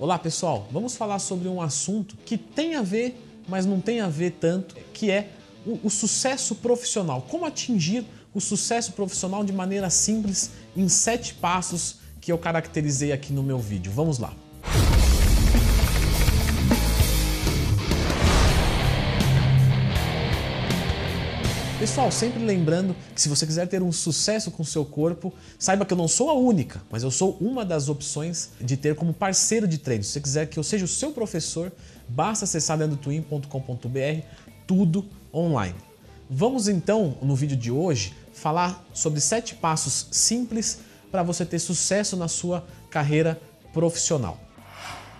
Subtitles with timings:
[0.00, 4.08] Olá pessoal, vamos falar sobre um assunto que tem a ver, mas não tem a
[4.08, 5.28] ver tanto, que é
[5.66, 7.26] o, o sucesso profissional.
[7.28, 13.32] Como atingir o sucesso profissional de maneira simples em sete passos que eu caracterizei aqui
[13.32, 13.90] no meu vídeo.
[13.90, 14.32] Vamos lá.
[21.88, 25.86] Pessoal, sempre lembrando que se você quiser ter um sucesso com o seu corpo, saiba
[25.86, 29.14] que eu não sou a única, mas eu sou uma das opções de ter como
[29.14, 30.04] parceiro de treino.
[30.04, 31.72] Se você quiser que eu seja o seu professor,
[32.06, 34.22] basta acessar leandrotwin.com.br,
[34.66, 35.76] tudo online.
[36.28, 40.80] Vamos então, no vídeo de hoje, falar sobre sete passos simples
[41.10, 43.40] para você ter sucesso na sua carreira
[43.72, 44.38] profissional.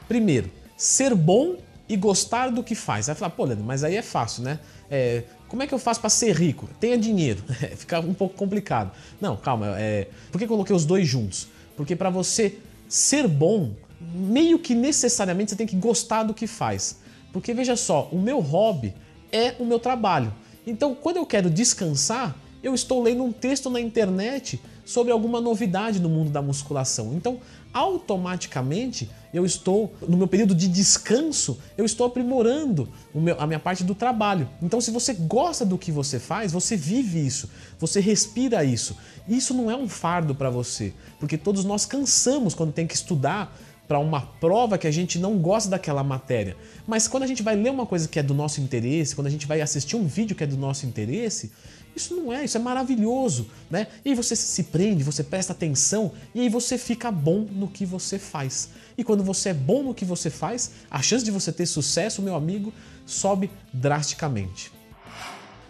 [0.06, 1.56] Primeiro, ser bom
[1.88, 3.06] e gostar do que faz.
[3.06, 4.60] Vai falar, pô, Leandro, mas aí é fácil, né?
[4.90, 6.68] É, como é que eu faço para ser rico?
[6.78, 7.42] Tenha dinheiro.
[7.76, 8.92] Fica um pouco complicado.
[9.20, 9.74] Não, calma.
[9.78, 10.08] É...
[10.30, 11.48] Por que coloquei os dois juntos?
[11.76, 16.98] Porque para você ser bom, meio que necessariamente você tem que gostar do que faz.
[17.32, 18.94] Porque veja só, o meu hobby
[19.32, 20.32] é o meu trabalho.
[20.66, 26.00] Então, quando eu quero descansar, eu estou lendo um texto na internet sobre alguma novidade
[26.00, 27.12] no mundo da musculação.
[27.12, 27.40] Então,
[27.74, 33.84] automaticamente, eu estou, no meu período de descanso, eu estou aprimorando meu, a minha parte
[33.84, 34.48] do trabalho.
[34.62, 38.96] Então, se você gosta do que você faz, você vive isso, você respira isso.
[39.28, 43.54] Isso não é um fardo para você, porque todos nós cansamos quando tem que estudar
[43.88, 46.54] para uma prova que a gente não gosta daquela matéria.
[46.86, 49.30] Mas quando a gente vai ler uma coisa que é do nosso interesse, quando a
[49.30, 51.50] gente vai assistir um vídeo que é do nosso interesse,
[51.96, 53.86] isso não é, isso é maravilhoso, né?
[54.04, 57.86] E aí você se prende, você presta atenção e aí você fica bom no que
[57.86, 58.68] você faz.
[58.96, 62.20] E quando você é bom no que você faz, a chance de você ter sucesso,
[62.20, 62.72] meu amigo,
[63.06, 64.70] sobe drasticamente.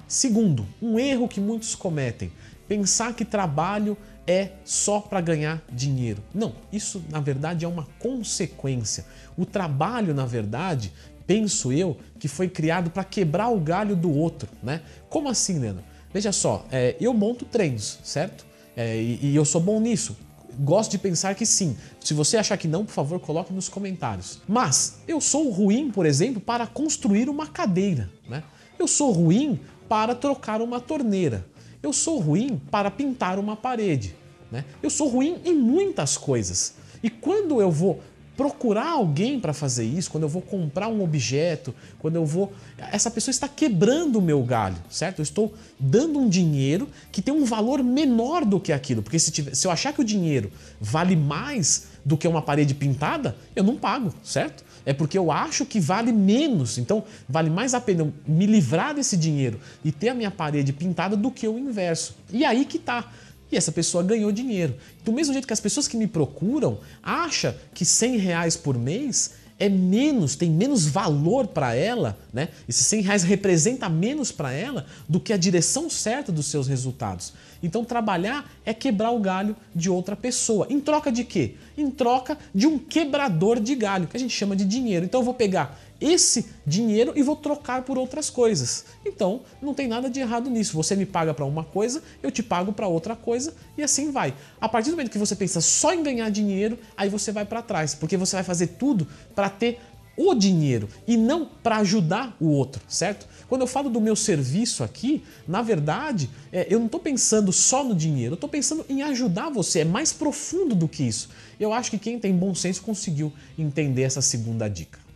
[0.08, 2.32] Segundo, um erro que muitos cometem,
[2.66, 3.96] pensar que trabalho
[4.28, 6.22] é só para ganhar dinheiro.
[6.34, 9.06] Não, isso na verdade é uma consequência.
[9.38, 10.92] O trabalho, na verdade,
[11.26, 14.82] penso eu, que foi criado para quebrar o galho do outro, né?
[15.08, 15.82] Como assim, Leandro?
[16.12, 18.46] Veja só, é, eu monto treinos, certo?
[18.76, 20.14] É, e, e eu sou bom nisso.
[20.60, 21.76] Gosto de pensar que sim.
[22.00, 24.40] Se você achar que não, por favor, coloque nos comentários.
[24.46, 28.10] Mas eu sou ruim, por exemplo, para construir uma cadeira.
[28.28, 28.42] Né?
[28.78, 31.46] Eu sou ruim para trocar uma torneira.
[31.82, 34.16] Eu sou ruim para pintar uma parede.
[34.50, 34.64] Né?
[34.82, 36.74] Eu sou ruim em muitas coisas.
[37.02, 38.00] E quando eu vou
[38.38, 42.52] procurar alguém para fazer isso, quando eu vou comprar um objeto, quando eu vou.
[42.92, 45.18] Essa pessoa está quebrando o meu galho, certo?
[45.18, 49.02] Eu estou dando um dinheiro que tem um valor menor do que aquilo.
[49.02, 52.74] Porque se, tiver, se eu achar que o dinheiro vale mais do que uma parede
[52.74, 54.64] pintada, eu não pago, certo?
[54.86, 56.78] É porque eu acho que vale menos.
[56.78, 61.16] Então, vale mais a pena me livrar desse dinheiro e ter a minha parede pintada
[61.16, 62.14] do que o inverso.
[62.30, 63.10] E aí que tá
[63.50, 64.74] e essa pessoa ganhou dinheiro.
[65.04, 69.32] Do mesmo jeito que as pessoas que me procuram acham que 100 reais por mês
[69.58, 72.48] é menos, tem menos valor para ela, né?
[72.68, 77.32] Esses 100 reais representa menos para ela do que a direção certa dos seus resultados.
[77.60, 80.68] Então trabalhar é quebrar o galho de outra pessoa.
[80.70, 81.54] Em troca de quê?
[81.76, 85.04] Em troca de um quebrador de galho, que a gente chama de dinheiro.
[85.04, 88.84] Então eu vou pegar esse dinheiro e vou trocar por outras coisas.
[89.04, 90.76] Então, não tem nada de errado nisso.
[90.76, 94.34] Você me paga para uma coisa, eu te pago para outra coisa e assim vai.
[94.60, 97.62] A partir do momento que você pensa só em ganhar dinheiro, aí você vai para
[97.62, 99.80] trás, porque você vai fazer tudo para ter
[100.16, 103.26] o dinheiro e não para ajudar o outro, certo?
[103.48, 107.84] Quando eu falo do meu serviço aqui, na verdade, é, eu não estou pensando só
[107.84, 111.30] no dinheiro, eu estou pensando em ajudar você, é mais profundo do que isso.
[111.58, 115.07] Eu acho que quem tem bom senso conseguiu entender essa segunda dica.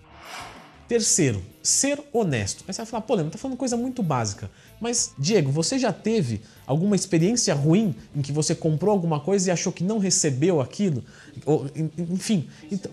[0.92, 2.64] Terceiro, ser honesto.
[2.68, 4.50] Aí você vai falar, pô, Leandro, tá falando coisa muito básica.
[4.78, 9.50] Mas, Diego, você já teve alguma experiência ruim em que você comprou alguma coisa e
[9.50, 11.02] achou que não recebeu aquilo?
[11.46, 11.66] Ou,
[11.96, 12.92] enfim, então,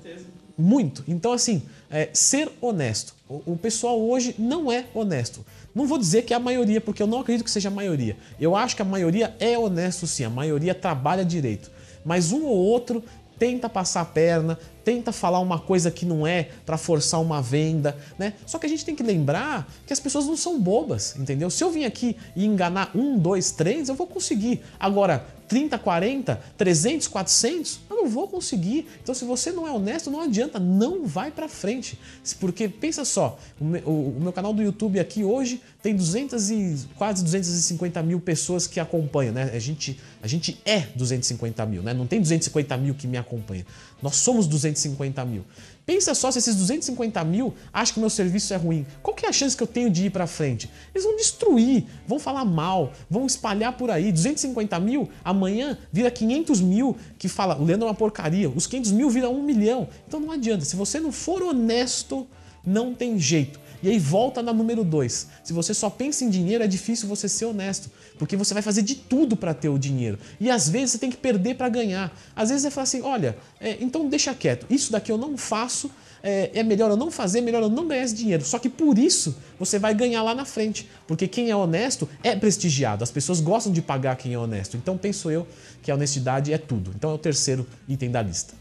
[0.58, 1.04] muito.
[1.10, 1.62] Então, assim,
[1.92, 3.16] é, ser honesto.
[3.28, 5.46] O, o pessoal hoje não é honesto.
[5.76, 8.16] Não vou dizer que é a maioria, porque eu não acredito que seja a maioria.
[8.40, 11.70] Eu acho que a maioria é honesto sim, a maioria trabalha direito.
[12.06, 13.04] Mas um ou outro
[13.38, 14.58] tenta passar a perna,
[14.90, 18.34] tenta falar uma coisa que não é para forçar uma venda, né?
[18.44, 21.48] Só que a gente tem que lembrar que as pessoas não são bobas, entendeu?
[21.52, 24.64] Se eu vim aqui e enganar um, dois, três, eu vou conseguir.
[24.80, 28.88] Agora, 30, 40, 300, 400, eu não vou conseguir.
[29.02, 32.00] Então, se você não é honesto, não adianta, não vai para frente.
[32.40, 38.02] Porque pensa só, o meu, canal do YouTube aqui hoje tem 200 e quase 250
[38.04, 39.52] mil pessoas que acompanham, né?
[39.52, 41.94] A gente A gente é 250 mil, né?
[41.94, 43.66] Não tem 250 mil que me acompanha.
[44.04, 44.79] Nós somos 250
[45.28, 45.44] mil.
[45.86, 48.86] Pensa só se esses 250 mil acham que meu serviço é ruim.
[49.02, 50.70] Qual que é a chance que eu tenho de ir para frente?
[50.94, 54.12] Eles vão destruir, vão falar mal, vão espalhar por aí.
[54.12, 58.48] 250 mil, amanhã vira 500 mil que fala, o Leandro é uma porcaria.
[58.50, 59.88] Os 500 mil vira 1 milhão.
[60.08, 60.64] Então não adianta.
[60.64, 62.28] Se você não for honesto,
[62.64, 63.60] não tem jeito.
[63.82, 65.28] E aí volta na número 2.
[65.44, 68.82] Se você só pensa em dinheiro, é difícil você ser honesto, porque você vai fazer
[68.82, 70.20] de tudo para ter o dinheiro.
[70.40, 72.14] E às vezes você tem que perder para ganhar.
[72.36, 75.90] Às vezes você fala assim: olha, é, então deixa quieto, isso daqui eu não faço,
[76.22, 78.44] é, é, melhor eu não fazer, melhor eu não ganhar esse dinheiro.
[78.44, 82.36] Só que por isso você vai ganhar lá na frente, porque quem é honesto é
[82.36, 83.04] prestigiado.
[83.04, 84.76] As pessoas gostam de pagar quem é honesto.
[84.76, 85.48] Então penso eu
[85.82, 86.92] que a honestidade é tudo.
[86.96, 88.54] Então é o terceiro item da lista.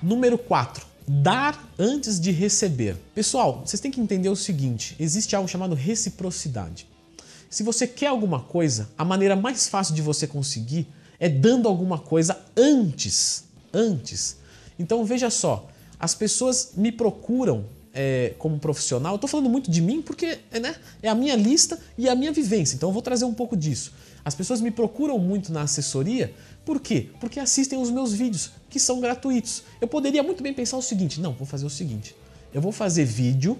[0.00, 2.96] Número 4 dar antes de receber.
[3.14, 6.86] Pessoal, vocês têm que entender o seguinte: existe algo chamado reciprocidade.
[7.50, 10.86] Se você quer alguma coisa, a maneira mais fácil de você conseguir
[11.18, 13.44] é dando alguma coisa antes.
[13.72, 14.36] Antes.
[14.78, 15.68] Então veja só,
[15.98, 19.14] as pessoas me procuram é, como profissional.
[19.14, 22.76] Estou falando muito de mim porque né, é a minha lista e a minha vivência.
[22.76, 23.92] Então eu vou trazer um pouco disso.
[24.24, 26.34] As pessoas me procuram muito na assessoria
[26.68, 27.08] por quê?
[27.18, 29.62] Porque assistem os meus vídeos, que são gratuitos.
[29.80, 32.14] Eu poderia muito bem pensar o seguinte: não, vou fazer o seguinte.
[32.52, 33.56] Eu vou fazer vídeo,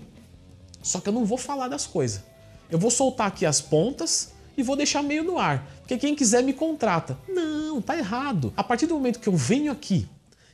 [0.82, 2.20] só que eu não vou falar das coisas.
[2.70, 5.66] Eu vou soltar aqui as pontas e vou deixar meio no ar.
[5.80, 7.18] Porque quem quiser me contrata.
[7.26, 8.52] Não, tá errado.
[8.54, 10.06] A partir do momento que eu venho aqui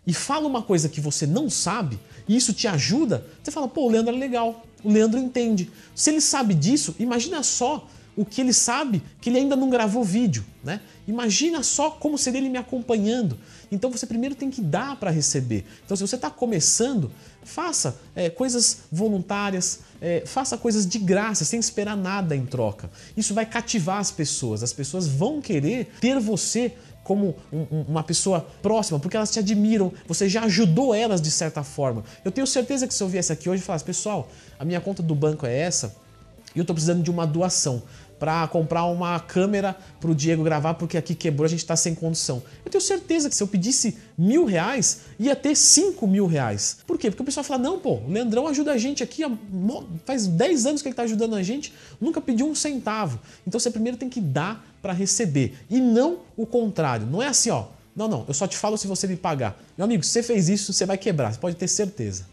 [0.06, 1.98] e falo uma coisa que você não sabe,
[2.28, 5.72] e isso te ajuda, você fala, pô, o Leandro é legal, o Leandro entende.
[5.92, 10.04] Se ele sabe disso, imagina só o que ele sabe que ele ainda não gravou
[10.04, 10.80] vídeo, né?
[11.06, 13.38] Imagina só como seria ele me acompanhando.
[13.70, 15.64] Então você primeiro tem que dar para receber.
[15.84, 17.10] Então se você está começando,
[17.42, 22.90] faça é, coisas voluntárias, é, faça coisas de graça, sem esperar nada em troca.
[23.16, 24.62] Isso vai cativar as pessoas.
[24.62, 26.72] As pessoas vão querer ter você
[27.02, 31.62] como um, uma pessoa próxima, porque elas te admiram, você já ajudou elas de certa
[31.62, 32.02] forma.
[32.24, 35.02] Eu tenho certeza que se eu viesse aqui hoje e falasse, pessoal, a minha conta
[35.02, 35.94] do banco é essa
[36.54, 37.82] e eu estou precisando de uma doação
[38.18, 41.94] para comprar uma câmera para o Diego gravar, porque aqui quebrou, a gente está sem
[41.94, 42.42] condição.
[42.64, 46.78] Eu tenho certeza que se eu pedisse mil reais, ia ter cinco mil reais.
[46.86, 47.10] Por quê?
[47.10, 49.22] Porque o pessoal fala, não, pô, o Leandrão ajuda a gente aqui,
[50.06, 53.20] faz 10 anos que ele está ajudando a gente, nunca pediu um centavo.
[53.46, 57.06] Então você primeiro tem que dar para receber, e não o contrário.
[57.06, 57.66] Não é assim, ó,
[57.96, 59.60] não, não, eu só te falo se você me pagar.
[59.76, 62.26] Meu amigo, se você fez isso, você vai quebrar, você pode ter certeza.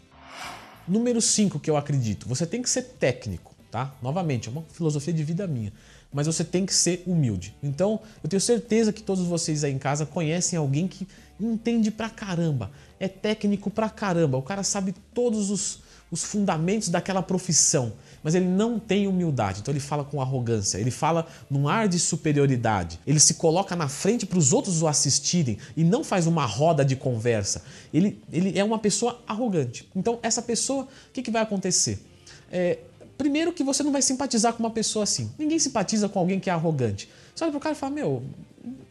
[0.86, 3.92] Número 5 que eu acredito, você tem que ser técnico tá?
[4.02, 5.72] Novamente, é uma filosofia de vida minha.
[6.12, 7.56] Mas você tem que ser humilde.
[7.62, 11.08] Então, eu tenho certeza que todos vocês aí em casa conhecem alguém que
[11.40, 12.70] entende pra caramba,
[13.00, 15.80] é técnico pra caramba, o cara sabe todos os,
[16.10, 20.92] os fundamentos daquela profissão, mas ele não tem humildade, então ele fala com arrogância, ele
[20.92, 25.58] fala num ar de superioridade, ele se coloca na frente para os outros o assistirem
[25.76, 27.64] e não faz uma roda de conversa.
[27.92, 29.88] Ele, ele é uma pessoa arrogante.
[29.96, 32.06] Então, essa pessoa, o que, que vai acontecer?
[32.52, 32.78] É,
[33.22, 35.30] Primeiro que você não vai simpatizar com uma pessoa assim.
[35.38, 37.08] Ninguém simpatiza com alguém que é arrogante.
[37.32, 38.20] Você olha pro cara e fala, meu,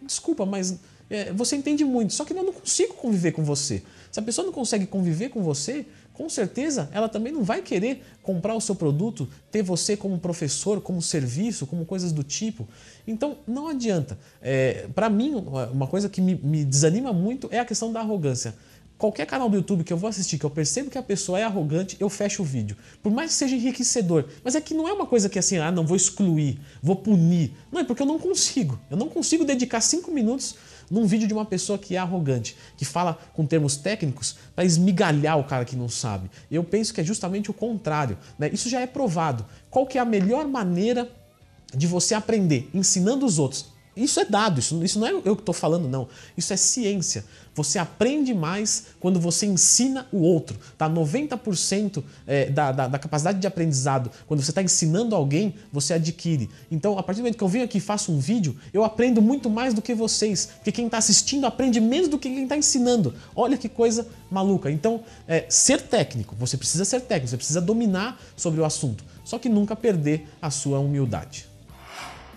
[0.04, 0.80] desculpa, mas
[1.10, 3.84] é, você entende muito, só que eu não consigo conviver com você.
[4.10, 8.06] Se a pessoa não consegue conviver com você, com certeza ela também não vai querer
[8.24, 12.66] comprar o seu produto, ter você como professor, como serviço, como coisas do tipo.
[13.06, 14.18] Então não adianta.
[14.42, 15.36] É, para mim,
[15.74, 18.56] uma coisa que me, me desanima muito é a questão da arrogância.
[19.02, 21.44] Qualquer canal do YouTube que eu vou assistir, que eu percebo que a pessoa é
[21.44, 22.78] arrogante, eu fecho o vídeo.
[23.02, 24.26] Por mais que seja enriquecedor.
[24.44, 27.52] Mas é que não é uma coisa que assim, ah, não, vou excluir, vou punir.
[27.72, 28.80] Não, é porque eu não consigo.
[28.92, 30.54] Eu não consigo dedicar cinco minutos
[30.88, 35.40] num vídeo de uma pessoa que é arrogante, que fala com termos técnicos para esmigalhar
[35.40, 36.30] o cara que não sabe.
[36.52, 38.20] Eu penso que é justamente o contrário.
[38.38, 38.52] Né?
[38.54, 39.44] Isso já é provado.
[39.72, 41.10] Qual que é a melhor maneira
[41.74, 42.70] de você aprender?
[42.72, 43.71] Ensinando os outros.
[43.96, 46.08] Isso é dado, isso, isso não é eu que estou falando, não.
[46.38, 47.26] Isso é ciência.
[47.54, 50.58] Você aprende mais quando você ensina o outro.
[50.78, 50.90] Tá?
[50.90, 56.50] 90% é, da, da, da, capacidade de aprendizado, quando você está ensinando alguém, você adquire.
[56.72, 59.22] Então, a partir do momento que eu venho aqui e faço um vídeo, eu aprendo
[59.22, 60.46] muito mais do que vocês.
[60.56, 63.14] Porque quem está assistindo aprende menos do que quem está ensinando.
[63.36, 64.72] Olha que coisa maluca.
[64.72, 69.04] Então, é, ser técnico, você precisa ser técnico, você precisa dominar sobre o assunto.
[69.26, 71.46] Só que nunca perder a sua humildade.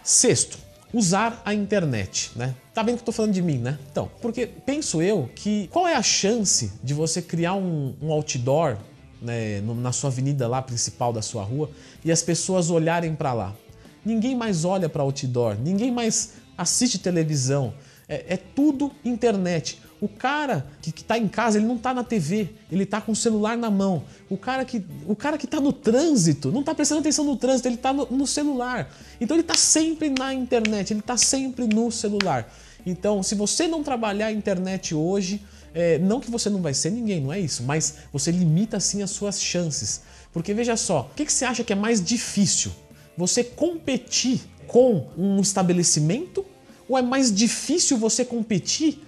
[0.02, 0.58] Sexto,
[0.94, 2.54] usar a internet, né?
[2.72, 3.76] Tá vendo que eu tô falando de mim, né?
[3.90, 8.76] Então, porque penso eu que qual é a chance de você criar um, um outdoor
[9.20, 11.68] né, na sua avenida lá principal da sua rua
[12.04, 13.56] e as pessoas olharem para lá?
[14.04, 17.74] Ninguém mais olha para outdoor, ninguém mais assiste televisão.
[18.08, 19.80] É, é tudo internet.
[20.04, 23.16] O cara que, está em casa, ele não está na TV, ele está com o
[23.16, 24.04] celular na mão.
[24.28, 27.68] O cara que o cara que está no trânsito, não está prestando atenção no trânsito,
[27.68, 28.94] ele está no, no, celular.
[29.18, 32.52] Então ele está sempre na internet, ele está sempre no celular.
[32.84, 35.42] Então, se você não trabalhar a internet hoje,
[35.72, 39.02] é, não que você não vai ser ninguém, não é isso, mas você limita assim
[39.02, 40.02] as suas chances.
[40.34, 42.72] Porque veja só, o que, que você acha que é mais difícil?
[43.16, 46.44] Você competir com um estabelecimento
[46.86, 49.02] ou é mais difícil você competir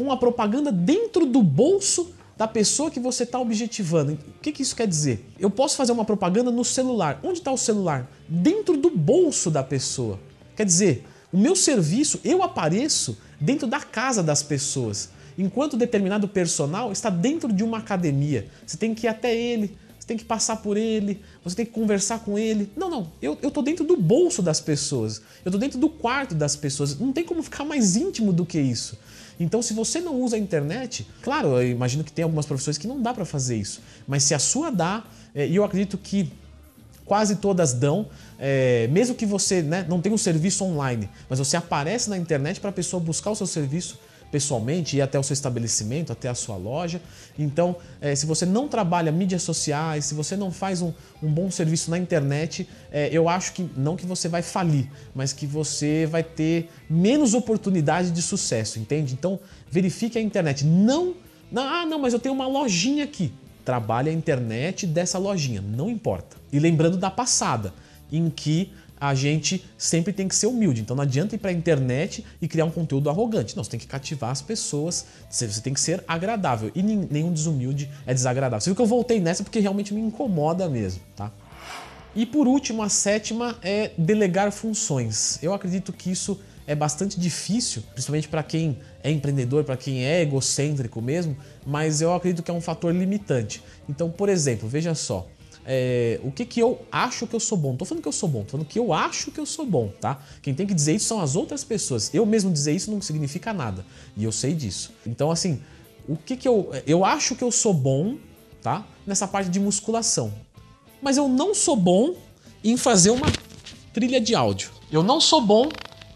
[0.00, 4.14] com a propaganda dentro do bolso da pessoa que você está objetivando.
[4.14, 5.26] O que, que isso quer dizer?
[5.38, 7.20] Eu posso fazer uma propaganda no celular.
[7.22, 8.10] Onde está o celular?
[8.26, 10.18] Dentro do bolso da pessoa.
[10.56, 15.10] Quer dizer, o meu serviço, eu apareço dentro da casa das pessoas.
[15.36, 18.48] Enquanto determinado personal está dentro de uma academia.
[18.66, 21.72] Você tem que ir até ele, você tem que passar por ele, você tem que
[21.72, 22.72] conversar com ele.
[22.74, 26.56] Não, não, eu, tô dentro do bolso das pessoas, eu tô dentro do quarto das
[26.56, 26.98] pessoas.
[26.98, 28.98] Não tem como ficar mais íntimo do que isso.
[29.40, 32.86] Então, se você não usa a internet, claro, eu imagino que tem algumas profissões que
[32.86, 35.02] não dá para fazer isso, mas se a sua dá,
[35.34, 36.30] é, e eu acredito que
[37.06, 38.06] quase todas dão,
[38.38, 42.60] é, mesmo que você né, não tenha um serviço online, mas você aparece na internet
[42.60, 43.98] para a pessoa buscar o seu serviço,
[44.30, 47.00] pessoalmente, ir até o seu estabelecimento, até a sua loja.
[47.38, 51.50] Então, é, se você não trabalha mídias sociais, se você não faz um, um bom
[51.50, 56.06] serviço na internet, é, eu acho que não que você vai falir, mas que você
[56.06, 59.14] vai ter menos oportunidade de sucesso, entende?
[59.14, 59.38] Então,
[59.70, 60.64] verifique a internet.
[60.64, 61.14] Não,
[61.50, 63.32] não ah, não, mas eu tenho uma lojinha aqui.
[63.64, 66.36] Trabalhe a internet dessa lojinha, não importa.
[66.52, 67.72] E lembrando da passada,
[68.10, 70.82] em que a gente sempre tem que ser humilde.
[70.82, 73.56] Então não adianta ir para a internet e criar um conteúdo arrogante.
[73.56, 76.70] Não, você tem que cativar as pessoas, você tem que ser agradável.
[76.74, 78.60] E nenhum desumilde é desagradável.
[78.60, 81.32] Você viu que eu voltei nessa porque realmente me incomoda mesmo, tá?
[82.14, 85.38] E por último, a sétima é delegar funções.
[85.42, 90.20] Eu acredito que isso é bastante difícil, principalmente para quem é empreendedor, para quem é
[90.20, 93.62] egocêntrico mesmo, mas eu acredito que é um fator limitante.
[93.88, 95.26] Então, por exemplo, veja só,
[95.72, 97.68] é, o que, que eu acho que eu sou bom.
[97.68, 99.64] Não tô falando que eu sou bom, tô falando que eu acho que eu sou
[99.64, 100.20] bom, tá?
[100.42, 102.12] Quem tem que dizer isso são as outras pessoas.
[102.12, 103.86] Eu mesmo dizer isso não significa nada.
[104.16, 104.90] E eu sei disso.
[105.06, 105.62] Então, assim,
[106.08, 106.72] o que que eu.
[106.84, 108.16] Eu acho que eu sou bom,
[108.60, 108.84] tá?
[109.06, 110.34] Nessa parte de musculação.
[111.00, 112.16] Mas eu não sou bom
[112.64, 113.28] em fazer uma
[113.92, 114.72] trilha de áudio.
[114.90, 115.68] Eu não sou bom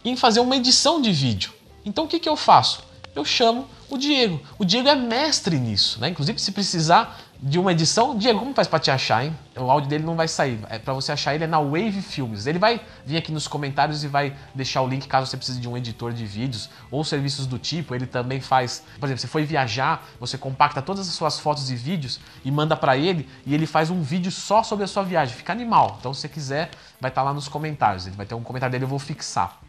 [0.05, 1.53] em fazer uma edição de vídeo.
[1.85, 2.83] Então o que, que eu faço?
[3.15, 4.41] Eu chamo o Diego.
[4.59, 6.09] O Diego é mestre nisso, né?
[6.09, 8.17] Inclusive, se precisar de uma edição.
[8.17, 9.37] Diego, como faz para te achar, hein?
[9.55, 10.59] O áudio dele não vai sair.
[10.71, 12.47] É para você achar ele é na Wave Filmes.
[12.47, 15.69] Ele vai vir aqui nos comentários e vai deixar o link caso você precise de
[15.69, 17.95] um editor de vídeos ou serviços do tipo.
[17.95, 21.77] Ele também faz, por exemplo, você foi viajar, você compacta todas as suas fotos e
[21.77, 25.37] vídeos e manda para ele e ele faz um vídeo só sobre a sua viagem.
[25.37, 25.99] Fica animal.
[26.01, 28.07] Então, se você quiser, vai estar tá lá nos comentários.
[28.07, 29.61] Ele vai ter um comentário dele, eu vou fixar.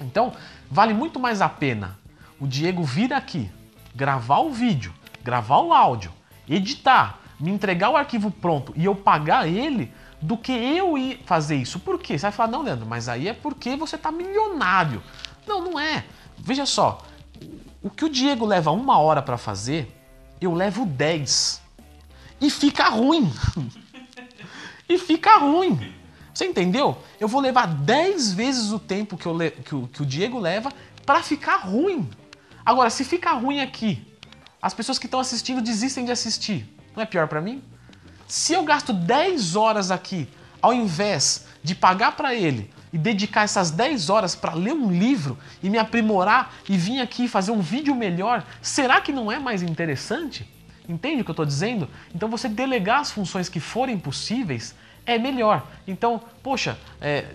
[0.00, 0.32] Então,
[0.70, 1.98] vale muito mais a pena
[2.38, 3.50] o Diego vir aqui,
[3.94, 6.12] gravar o vídeo, gravar o áudio,
[6.48, 11.56] editar, me entregar o arquivo pronto e eu pagar ele do que eu ir fazer
[11.56, 11.78] isso.
[11.78, 12.18] Por quê?
[12.18, 15.02] Você vai falar, não, Leandro, mas aí é porque você está milionário.
[15.46, 16.04] Não, não é.
[16.38, 17.02] Veja só,
[17.82, 19.94] o que o Diego leva uma hora para fazer,
[20.40, 21.62] eu levo 10.
[22.40, 23.30] E fica ruim.
[24.88, 25.92] e fica ruim.
[26.32, 26.98] Você entendeu?
[27.20, 30.72] Eu vou levar 10 vezes o tempo que, eu que, o, que o Diego leva
[31.04, 32.08] para ficar ruim.
[32.64, 34.02] Agora, se ficar ruim aqui,
[34.60, 36.73] as pessoas que estão assistindo desistem de assistir.
[36.94, 37.62] Não é pior para mim?
[38.26, 40.28] Se eu gasto 10 horas aqui,
[40.60, 45.36] ao invés de pagar para ele e dedicar essas 10 horas para ler um livro
[45.62, 49.62] e me aprimorar e vir aqui fazer um vídeo melhor, será que não é mais
[49.62, 50.48] interessante?
[50.88, 51.88] Entende o que eu estou dizendo?
[52.14, 54.74] Então você delegar as funções que forem possíveis
[55.06, 55.66] é melhor.
[55.86, 57.26] Então, poxa, é,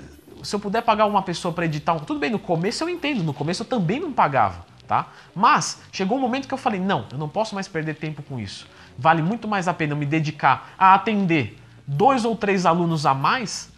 [0.44, 2.00] se eu puder pagar uma pessoa para editar um.
[2.00, 5.08] Tudo bem, no começo eu entendo, no começo eu também não pagava, tá?
[5.34, 8.38] Mas chegou um momento que eu falei: não, eu não posso mais perder tempo com
[8.38, 8.67] isso
[9.00, 13.13] vale muito mais a pena eu me dedicar a atender dois ou três alunos a
[13.13, 13.72] mais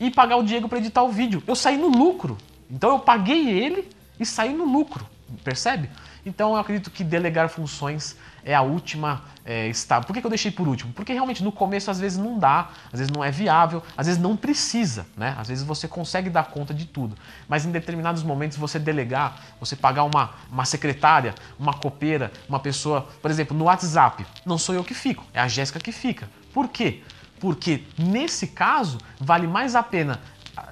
[0.00, 1.42] e pagar o Diego para editar o vídeo.
[1.46, 2.36] Eu saí no lucro.
[2.68, 5.06] Então eu paguei ele e saí no lucro.
[5.44, 5.88] Percebe?
[6.26, 10.06] Então eu acredito que delegar funções é a última é, estágio.
[10.06, 10.92] Por que, que eu deixei por último?
[10.92, 14.20] Porque realmente no começo às vezes não dá, às vezes não é viável, às vezes
[14.20, 15.34] não precisa, né?
[15.38, 17.16] Às vezes você consegue dar conta de tudo.
[17.48, 23.08] Mas em determinados momentos você delegar, você pagar uma, uma secretária, uma copeira, uma pessoa,
[23.22, 26.28] por exemplo, no WhatsApp, não sou eu que fico, é a Jéssica que fica.
[26.52, 27.02] Por quê?
[27.40, 30.20] Porque nesse caso vale mais a pena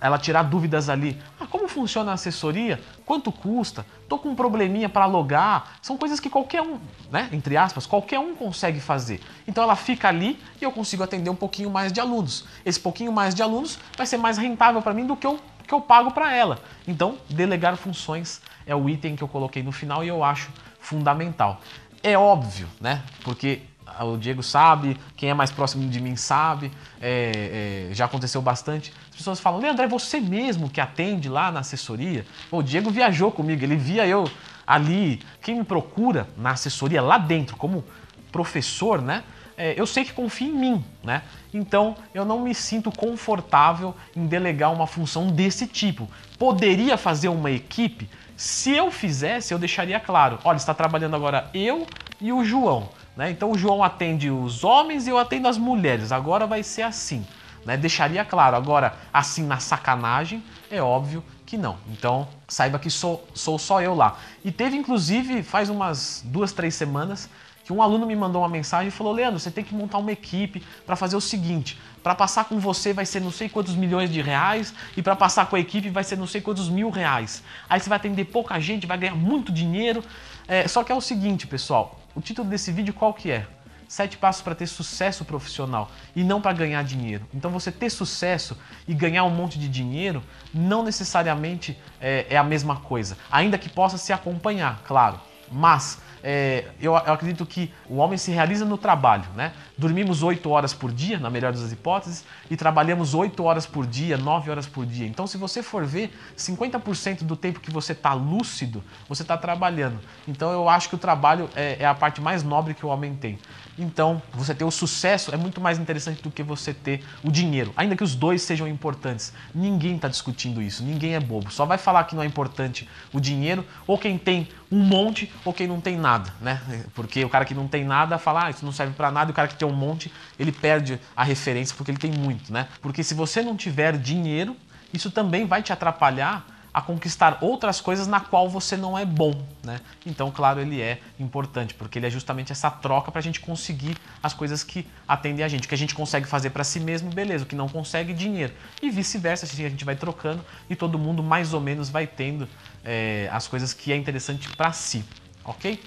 [0.01, 1.21] ela tirar dúvidas ali.
[1.39, 2.81] Ah, como funciona a assessoria?
[3.05, 3.85] Quanto custa?
[4.09, 5.77] Tô com um probleminha para logar.
[5.83, 6.79] São coisas que qualquer um,
[7.11, 9.21] né, entre aspas, qualquer um consegue fazer.
[9.47, 12.45] Então ela fica ali e eu consigo atender um pouquinho mais de alunos.
[12.65, 15.73] Esse pouquinho mais de alunos vai ser mais rentável para mim do que eu que
[15.73, 16.59] eu pago para ela.
[16.87, 21.61] Então, delegar funções é o item que eu coloquei no final e eu acho fundamental.
[22.03, 23.03] É óbvio, né?
[23.23, 23.63] Porque
[24.01, 26.71] o Diego sabe, quem é mais próximo de mim sabe,
[27.01, 28.93] é, é, já aconteceu bastante.
[29.11, 32.25] As pessoas falam, Leandro, é você mesmo que atende lá na assessoria?
[32.51, 34.29] Pô, o Diego viajou comigo, ele via eu
[34.67, 37.85] ali, quem me procura na assessoria lá dentro, como
[38.31, 39.23] professor, né?
[39.57, 41.23] É, eu sei que confia em mim, né?
[41.53, 46.09] Então eu não me sinto confortável em delegar uma função desse tipo.
[46.39, 48.09] Poderia fazer uma equipe?
[48.37, 51.87] Se eu fizesse, eu deixaria claro: olha, está trabalhando agora eu
[52.21, 52.89] e o João.
[53.17, 53.31] Né?
[53.31, 56.13] Então o João atende os homens e eu atendo as mulheres.
[56.13, 57.27] Agora vai ser assim.
[57.65, 57.77] Né?
[57.77, 58.57] Deixaria claro.
[58.57, 61.77] Agora, assim na sacanagem, é óbvio que não.
[61.89, 64.17] Então, saiba que sou, sou só eu lá.
[64.45, 67.29] E teve, inclusive, faz umas duas, três semanas,
[67.65, 70.13] que um aluno me mandou uma mensagem e falou: Leandro, você tem que montar uma
[70.13, 74.11] equipe para fazer o seguinte: para passar com você vai ser não sei quantos milhões
[74.11, 77.43] de reais e para passar com a equipe vai ser não sei quantos mil reais.
[77.69, 80.03] Aí você vai atender pouca gente, vai ganhar muito dinheiro.
[80.49, 83.47] É, só que é o seguinte, pessoal: o título desse vídeo qual que é?
[83.87, 87.27] Sete passos para ter sucesso profissional e não para ganhar dinheiro.
[87.33, 88.57] Então você ter sucesso
[88.89, 93.69] e ganhar um monte de dinheiro não necessariamente é, é a mesma coisa, ainda que
[93.69, 95.21] possa se acompanhar, claro.
[95.53, 99.53] Mas é, eu, eu, acredito que o homem se realiza no trabalho, né?
[99.77, 104.17] Dormimos 8 horas por dia, na melhor das hipóteses, e trabalhamos 8 horas por dia,
[104.17, 105.07] 9 horas por dia.
[105.07, 109.99] Então, se você for ver, 50% do tempo que você está lúcido, você está trabalhando.
[110.29, 113.15] Então, eu acho que o trabalho é, é a parte mais nobre que o homem
[113.15, 113.39] tem.
[113.79, 117.73] Então, você ter o sucesso é muito mais interessante do que você ter o dinheiro,
[117.77, 119.33] ainda que os dois sejam importantes.
[119.55, 121.51] Ninguém está discutindo isso, ninguém é bobo.
[121.51, 125.53] Só vai falar que não é importante o dinheiro, ou quem tem um monte, ou
[125.53, 126.61] quem não tem nada, né?
[126.95, 129.33] Porque o cara que não tem nada fala, ah, isso não serve para nada, e
[129.33, 132.69] o cara que tem um monte, ele perde a referência porque ele tem muito, né?
[132.81, 134.57] Porque se você não tiver dinheiro,
[134.93, 139.43] isso também vai te atrapalhar a conquistar outras coisas na qual você não é bom,
[139.63, 139.81] né?
[140.07, 143.97] Então, claro, ele é importante, porque ele é justamente essa troca para a gente conseguir
[144.23, 145.67] as coisas que atendem a gente.
[145.67, 147.45] O que a gente consegue fazer para si mesmo, beleza.
[147.45, 148.55] O que não consegue, dinheiro.
[148.81, 152.49] E vice-versa, assim, a gente vai trocando e todo mundo mais ou menos vai tendo
[152.85, 155.05] é, as coisas que é interessante para si,
[155.45, 155.79] ok?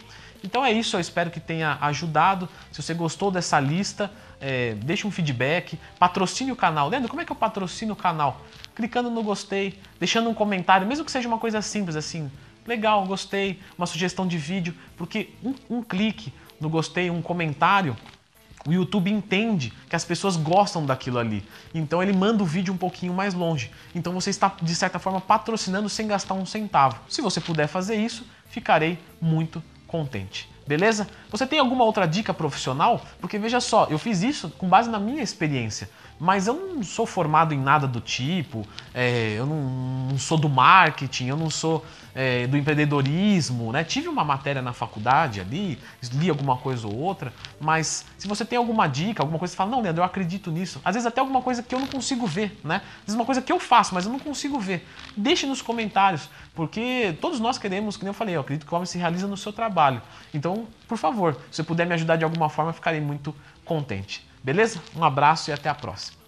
[0.44, 2.48] Então é isso, eu espero que tenha ajudado.
[2.72, 6.90] Se você gostou dessa lista, é, deixe um feedback, patrocine o canal.
[6.90, 8.42] Leandro, como é que eu patrocino o canal?
[8.76, 12.30] Clicando no gostei, deixando um comentário, mesmo que seja uma coisa simples assim.
[12.66, 17.96] Legal, gostei, uma sugestão de vídeo, porque um, um clique no gostei, um comentário,
[18.68, 21.46] o YouTube entende que as pessoas gostam daquilo ali.
[21.74, 23.70] Então ele manda o vídeo um pouquinho mais longe.
[23.94, 27.00] Então você está, de certa forma, patrocinando sem gastar um centavo.
[27.08, 30.50] Se você puder fazer isso, ficarei muito contente.
[30.68, 31.08] Beleza?
[31.30, 33.02] Você tem alguma outra dica profissional?
[33.22, 37.06] Porque veja só, eu fiz isso com base na minha experiência, mas eu não sou
[37.06, 41.86] formado em nada do tipo, é, eu não, não, sou do marketing, eu não sou
[42.14, 43.84] é, do empreendedorismo, né?
[43.84, 45.78] Tive uma matéria na faculdade ali,
[46.14, 49.72] li alguma coisa ou outra, mas se você tem alguma dica, alguma coisa, você fala,
[49.72, 50.80] não, Leandro, eu acredito nisso.
[50.86, 52.76] Às vezes até alguma coisa que eu não consigo ver, né?
[53.00, 54.88] Às vezes uma coisa que eu faço, mas eu não consigo ver.
[55.18, 58.76] Deixe nos comentários, porque todos nós queremos, que nem eu falei, eu acredito que o
[58.78, 60.02] homem se realiza no seu trabalho.
[60.34, 64.26] Então, por favor, se você puder me ajudar de alguma forma, eu ficarei muito contente.
[64.46, 64.80] Beleza?
[64.96, 66.25] Um abraço e até a próxima.